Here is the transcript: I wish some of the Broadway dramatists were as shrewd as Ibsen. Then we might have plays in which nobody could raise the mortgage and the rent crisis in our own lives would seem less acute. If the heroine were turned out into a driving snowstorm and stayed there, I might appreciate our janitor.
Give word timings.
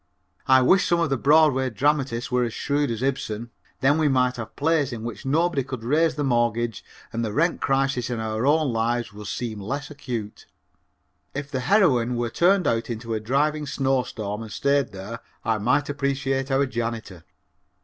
I 0.47 0.63
wish 0.63 0.87
some 0.87 0.99
of 0.99 1.11
the 1.11 1.15
Broadway 1.15 1.69
dramatists 1.69 2.31
were 2.31 2.43
as 2.43 2.55
shrewd 2.55 2.89
as 2.89 3.03
Ibsen. 3.03 3.51
Then 3.81 3.99
we 3.99 4.07
might 4.07 4.37
have 4.37 4.55
plays 4.55 4.91
in 4.91 5.03
which 5.03 5.27
nobody 5.27 5.63
could 5.63 5.83
raise 5.83 6.15
the 6.15 6.23
mortgage 6.23 6.83
and 7.13 7.23
the 7.23 7.31
rent 7.31 7.61
crisis 7.61 8.09
in 8.09 8.19
our 8.19 8.43
own 8.47 8.73
lives 8.73 9.13
would 9.13 9.27
seem 9.27 9.59
less 9.61 9.91
acute. 9.91 10.47
If 11.35 11.51
the 11.51 11.59
heroine 11.59 12.15
were 12.15 12.31
turned 12.31 12.65
out 12.65 12.89
into 12.89 13.13
a 13.13 13.19
driving 13.19 13.67
snowstorm 13.67 14.41
and 14.41 14.51
stayed 14.51 14.91
there, 14.91 15.19
I 15.45 15.59
might 15.59 15.87
appreciate 15.87 16.49
our 16.49 16.65
janitor. 16.65 17.23